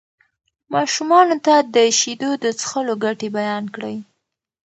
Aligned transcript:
ماشومانو 0.73 1.35
ته 1.45 1.55
د 1.75 1.75
شیدو 1.99 2.29
د 2.43 2.45
څښلو 2.59 2.93
ګټې 3.03 3.27
بیان 3.37 3.65
کړئ. 3.75 3.97